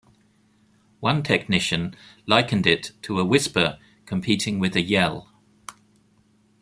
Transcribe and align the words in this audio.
One 0.99 1.21
technician 1.21 1.95
likened 2.25 2.65
it 2.65 2.93
to 3.03 3.19
a 3.19 3.23
whisper 3.23 3.77
competing 4.07 4.57
with 4.57 4.75
a 4.75 4.81
yell. 4.81 5.29